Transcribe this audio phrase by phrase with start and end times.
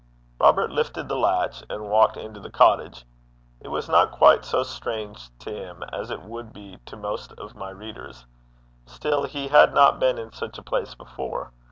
[0.39, 3.05] Robert lifted the latch, and walked into the cottage.
[3.59, 7.53] It was not quite so strange to him as it would be to most of
[7.53, 8.25] my readers;
[8.87, 11.51] still, he had not been in such a place before.